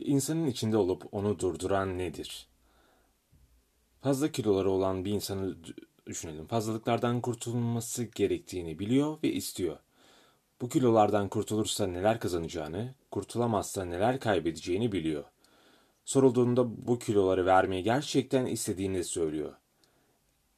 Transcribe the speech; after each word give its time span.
İnsanın 0.00 0.46
içinde 0.46 0.76
olup 0.76 1.14
onu 1.14 1.38
durduran 1.38 1.98
nedir? 1.98 2.46
Fazla 4.02 4.32
kiloları 4.32 4.70
olan 4.70 5.04
bir 5.04 5.12
insanı 5.12 5.56
düşünelim. 6.06 6.46
Fazlalıklardan 6.46 7.20
kurtulması 7.20 8.04
gerektiğini 8.04 8.78
biliyor 8.78 9.18
ve 9.22 9.32
istiyor. 9.32 9.76
Bu 10.60 10.68
kilolardan 10.68 11.28
kurtulursa 11.28 11.86
neler 11.86 12.20
kazanacağını, 12.20 12.94
kurtulamazsa 13.10 13.84
neler 13.84 14.20
kaybedeceğini 14.20 14.92
biliyor. 14.92 15.24
Sorulduğunda 16.04 16.86
bu 16.86 16.98
kiloları 16.98 17.46
vermeyi 17.46 17.82
gerçekten 17.82 18.46
istediğini 18.46 19.04
söylüyor. 19.04 19.52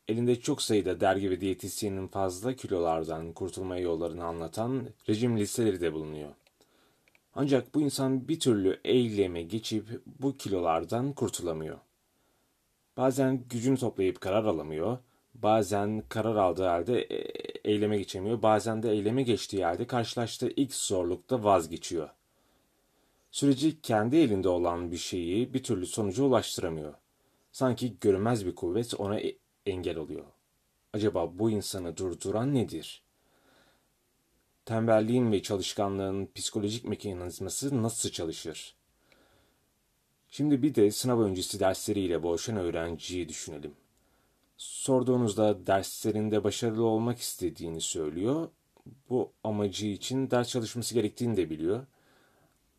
Elinde 0.09 0.41
çok 0.41 0.63
sayıda 0.63 1.01
dergi 1.01 1.31
ve 1.31 1.41
diyetisyenin 1.41 2.09
fazla 2.09 2.57
kilolardan 2.57 3.33
kurtulma 3.33 3.77
yollarını 3.77 4.25
anlatan 4.25 4.89
rejim 5.09 5.39
listeleri 5.39 5.81
de 5.81 5.93
bulunuyor. 5.93 6.31
Ancak 7.35 7.75
bu 7.75 7.81
insan 7.81 8.29
bir 8.29 8.41
türlü 8.41 8.81
eyleme 8.85 9.43
geçip 9.43 10.03
bu 10.21 10.37
kilolardan 10.37 11.13
kurtulamıyor. 11.13 11.79
Bazen 12.97 13.45
gücünü 13.49 13.77
toplayıp 13.77 14.21
karar 14.21 14.45
alamıyor, 14.45 14.99
bazen 15.35 16.03
karar 16.09 16.37
aldığı 16.37 16.67
halde 16.67 17.03
e, 17.03 17.17
eyleme 17.65 17.99
geçemiyor, 17.99 18.43
bazen 18.43 18.83
de 18.83 18.91
eyleme 18.91 19.23
geçtiği 19.23 19.65
halde 19.65 19.87
karşılaştığı 19.87 20.51
ilk 20.57 20.75
zorlukta 20.75 21.45
vazgeçiyor. 21.45 22.09
Süreci 23.31 23.81
kendi 23.81 24.17
elinde 24.17 24.49
olan 24.49 24.93
bir 24.93 24.97
şeyi 24.97 25.55
bir 25.55 25.63
türlü 25.63 25.87
sonuca 25.87 26.25
ulaştıramıyor. 26.25 26.95
Sanki 27.53 27.97
görünmez 28.01 28.47
bir 28.47 28.55
kuvvet 28.55 29.01
ona 29.01 29.21
e, 29.21 29.37
engel 29.67 29.97
oluyor. 29.97 30.25
Acaba 30.93 31.39
bu 31.39 31.51
insanı 31.51 31.97
durduran 31.97 32.55
nedir? 32.55 33.03
Tembelliğin 34.65 35.33
ve 35.33 35.43
çalışkanlığın 35.43 36.29
psikolojik 36.35 36.85
mekanizması 36.85 37.83
nasıl 37.83 38.11
çalışır? 38.11 38.75
Şimdi 40.29 40.63
bir 40.63 40.75
de 40.75 40.91
sınav 40.91 41.21
öncesi 41.21 41.61
dersleriyle 41.61 42.23
boğuşan 42.23 42.57
öğrenciyi 42.57 43.29
düşünelim. 43.29 43.75
Sorduğunuzda 44.57 45.67
derslerinde 45.67 46.45
başarılı 46.45 46.85
olmak 46.85 47.19
istediğini 47.19 47.81
söylüyor. 47.81 48.49
Bu 49.11 49.33
amacı 49.45 49.87
için 49.87 50.31
ders 50.31 50.49
çalışması 50.49 50.95
gerektiğini 50.95 51.37
de 51.37 51.51
biliyor. 51.51 51.87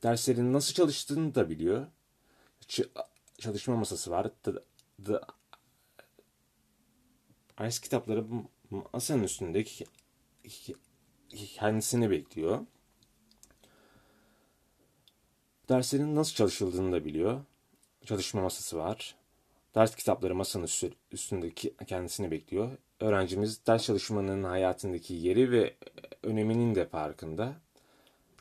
Derslerin 0.03 0.53
nasıl 0.53 0.73
çalıştığını 0.73 1.35
da 1.35 1.49
biliyor. 1.49 1.87
Ç- 2.67 3.05
çalışma 3.37 3.75
masası 3.75 4.11
var. 4.11 4.31
The, 4.43 4.51
the, 5.05 5.19
ders 7.59 7.79
kitapları 7.79 8.25
masanın 8.93 9.23
üstündeki 9.23 9.85
kendisini 11.35 12.09
bekliyor. 12.09 12.59
Derslerin 15.69 16.15
nasıl 16.15 16.35
çalışıldığını 16.35 16.91
da 16.91 17.05
biliyor. 17.05 17.41
Çalışma 18.05 18.41
masası 18.41 18.77
var. 18.77 19.15
Ders 19.75 19.95
kitapları 19.95 20.35
masanın 20.35 20.67
üstündeki 21.11 21.73
kendisini 21.87 22.31
bekliyor. 22.31 22.77
Öğrencimiz 22.99 23.65
ders 23.67 23.83
çalışmanın 23.83 24.43
hayatındaki 24.43 25.13
yeri 25.13 25.51
ve 25.51 25.75
öneminin 26.23 26.75
de 26.75 26.85
farkında. 26.85 27.53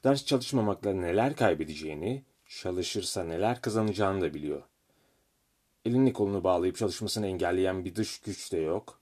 Ders 0.05 0.25
çalışmamakla 0.25 0.93
neler 0.93 1.37
kaybedeceğini, 1.37 2.25
çalışırsa 2.47 3.25
neler 3.25 3.61
kazanacağını 3.61 4.21
da 4.21 4.35
biliyor. 4.35 4.63
Elini 5.85 6.13
kolunu 6.13 6.45
bağlayıp 6.45 6.77
çalışmasını 6.77 7.27
engelleyen 7.27 7.85
bir 7.85 7.95
dış 7.95 8.21
güç 8.21 8.53
de 8.53 8.59
yok. 8.59 9.00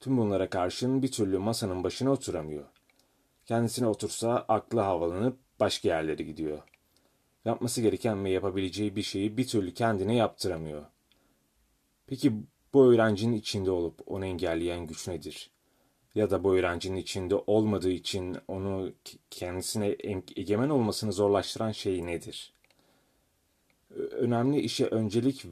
Tüm 0.00 0.16
bunlara 0.18 0.50
karşın 0.50 1.02
bir 1.02 1.12
türlü 1.12 1.38
masanın 1.38 1.84
başına 1.84 2.10
oturamıyor. 2.12 2.64
Kendisine 3.46 3.86
otursa 3.86 4.44
aklı 4.48 4.80
havalanıp 4.80 5.38
başka 5.60 5.88
yerlere 5.88 6.22
gidiyor. 6.22 6.58
Yapması 7.44 7.80
gereken 7.80 8.24
ve 8.24 8.30
yapabileceği 8.30 8.96
bir 8.96 9.02
şeyi 9.02 9.36
bir 9.36 9.46
türlü 9.46 9.74
kendine 9.74 10.16
yaptıramıyor. 10.16 10.84
Peki 12.06 12.32
bu 12.74 12.92
öğrencinin 12.92 13.36
içinde 13.36 13.70
olup 13.70 14.00
onu 14.06 14.26
engelleyen 14.26 14.86
güç 14.86 15.08
nedir? 15.08 15.50
Ya 16.14 16.30
da 16.30 16.44
bu 16.44 16.56
öğrencinin 16.56 16.96
içinde 16.96 17.34
olmadığı 17.34 17.90
için 17.90 18.36
onu 18.48 18.92
kendisine 19.30 19.96
egemen 20.36 20.68
olmasını 20.68 21.12
zorlaştıran 21.12 21.72
şey 21.72 22.06
nedir? 22.06 22.52
Önemli 24.10 24.60
işe 24.60 24.86
öncelik 24.86 25.44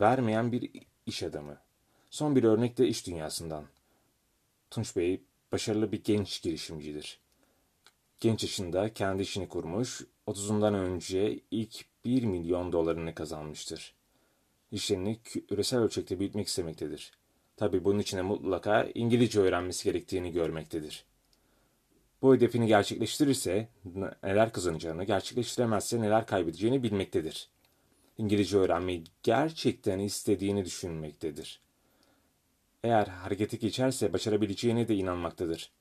vermeyen 0.00 0.52
bir 0.52 0.70
iş 1.06 1.22
adamı. 1.22 1.56
Son 2.10 2.36
bir 2.36 2.44
örnek 2.44 2.78
de 2.78 2.88
iş 2.88 3.06
dünyasından. 3.06 3.64
Tunç 4.72 4.96
Bey 4.96 5.22
başarılı 5.52 5.92
bir 5.92 6.04
genç 6.04 6.42
girişimcidir. 6.42 7.20
Genç 8.20 8.42
yaşında 8.42 8.94
kendi 8.94 9.22
işini 9.22 9.48
kurmuş, 9.48 10.02
30'undan 10.26 10.74
önce 10.74 11.40
ilk 11.50 11.84
1 12.04 12.22
milyon 12.22 12.72
dolarını 12.72 13.14
kazanmıştır. 13.14 13.94
İşlerini 14.70 15.20
küresel 15.22 15.80
ölçekte 15.80 16.18
büyütmek 16.18 16.46
istemektedir. 16.46 17.12
Tabi 17.56 17.84
bunun 17.84 17.98
için 17.98 18.16
de 18.16 18.22
mutlaka 18.22 18.84
İngilizce 18.94 19.40
öğrenmesi 19.40 19.84
gerektiğini 19.84 20.32
görmektedir. 20.32 21.04
Bu 22.22 22.34
hedefini 22.34 22.66
gerçekleştirirse 22.66 23.68
neler 24.22 24.52
kazanacağını, 24.52 25.04
gerçekleştiremezse 25.04 26.00
neler 26.00 26.26
kaybedeceğini 26.26 26.82
bilmektedir. 26.82 27.48
İngilizce 28.18 28.58
öğrenmeyi 28.58 29.04
gerçekten 29.22 29.98
istediğini 29.98 30.64
düşünmektedir. 30.64 31.60
Eğer 32.84 33.06
harekete 33.06 33.56
geçerse 33.56 34.12
başarabileceğine 34.12 34.88
de 34.88 34.94
inanmaktadır. 34.94 35.72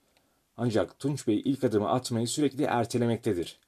Ancak 0.58 1.00
Tunç 1.00 1.28
Bey 1.28 1.42
ilk 1.46 1.64
adımı 1.64 1.90
atmayı 1.90 2.28
sürekli 2.28 2.64
ertelemektedir. 2.64 3.60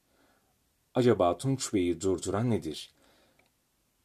Acaba 0.93 1.37
Tunç 1.37 1.73
Bey'i 1.73 2.01
durduran 2.01 2.49
nedir? 2.49 2.91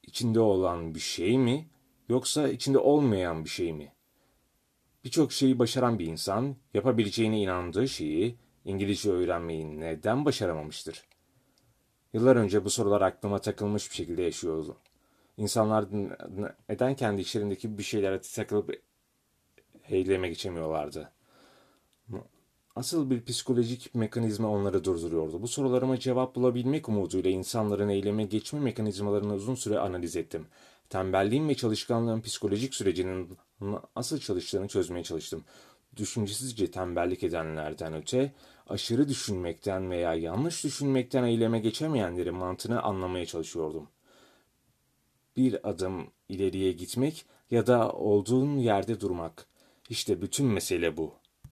İçinde 0.02 0.40
olan 0.40 0.94
bir 0.94 1.00
şey 1.00 1.38
mi 1.38 1.68
yoksa 2.08 2.48
içinde 2.48 2.78
olmayan 2.78 3.44
bir 3.44 3.50
şey 3.50 3.72
mi? 3.72 3.92
Birçok 5.04 5.32
şeyi 5.32 5.58
başaran 5.58 5.98
bir 5.98 6.06
insan 6.06 6.56
yapabileceğine 6.74 7.40
inandığı 7.40 7.88
şeyi 7.88 8.36
İngilizce 8.64 9.10
öğrenmeyi 9.10 9.80
neden 9.80 10.24
başaramamıştır? 10.24 11.04
Yıllar 12.12 12.36
önce 12.36 12.64
bu 12.64 12.70
sorular 12.70 13.00
aklıma 13.00 13.38
takılmış 13.38 13.90
bir 13.90 13.94
şekilde 13.96 14.22
yaşıyordu. 14.22 14.76
İnsanlar 15.36 15.86
neden 16.68 16.96
kendi 16.96 17.20
işlerindeki 17.20 17.78
bir 17.78 17.82
şeylere 17.82 18.20
takılıp 18.20 18.88
eyleme 19.88 20.28
geçemiyorlardı? 20.28 21.12
Asıl 22.76 23.10
bir 23.10 23.25
psikolojik 23.25 23.94
mekanizma 23.94 24.50
onları 24.50 24.84
durduruyordu. 24.84 25.43
Bu 25.43 25.49
sorularıma 25.49 25.99
cevap 25.99 26.34
bulabilmek 26.34 26.88
umuduyla 26.88 27.31
insanların 27.31 27.88
eyleme 27.88 28.25
geçme 28.25 28.60
mekanizmalarını 28.60 29.34
uzun 29.34 29.54
süre 29.54 29.78
analiz 29.78 30.16
ettim. 30.16 30.47
Tembelliğin 30.91 31.49
ve 31.49 31.54
çalışkanlığın 31.54 32.21
psikolojik 32.21 32.75
sürecinin 32.75 33.38
asıl 33.94 34.19
çalıştığını 34.19 34.69
çözmeye 34.69 35.04
çalıştım. 35.04 35.44
Düşüncesizce 35.97 36.70
tembellik 36.70 37.22
edenlerden 37.22 37.94
öte, 37.94 38.32
aşırı 38.69 39.09
düşünmekten 39.09 39.91
veya 39.91 40.15
yanlış 40.15 40.65
düşünmekten 40.65 41.25
eyleme 41.25 41.59
geçemeyenlerin 41.59 42.34
mantığını 42.34 42.82
anlamaya 42.82 43.26
çalışıyordum. 43.26 43.88
Bir 45.37 45.69
adım 45.69 46.06
ileriye 46.28 46.72
gitmek 46.72 47.26
ya 47.50 47.66
da 47.66 47.93
olduğun 47.93 48.59
yerde 48.59 49.00
durmak. 49.00 49.47
İşte 49.88 50.22
bütün 50.22 50.47
mesele 50.47 50.97
bu. 50.97 51.17